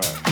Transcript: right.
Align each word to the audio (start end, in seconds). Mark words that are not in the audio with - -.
right. 0.00 0.27